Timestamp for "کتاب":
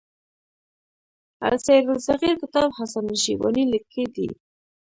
2.43-2.69